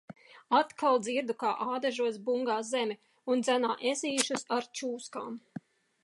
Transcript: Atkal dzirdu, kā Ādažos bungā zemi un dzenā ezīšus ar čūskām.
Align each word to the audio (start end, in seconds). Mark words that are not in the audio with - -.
Atkal 0.59 0.95
dzirdu, 1.07 1.33
kā 1.41 1.49
Ādažos 1.65 2.17
bungā 2.29 2.55
zemi 2.69 2.97
un 3.33 3.45
dzenā 3.47 3.75
ezīšus 3.91 4.47
ar 4.57 4.67
čūskām. 4.81 5.37